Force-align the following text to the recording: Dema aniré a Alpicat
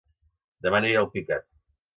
Dema 0.67 0.79
aniré 0.81 0.97
a 0.97 1.05
Alpicat 1.05 1.49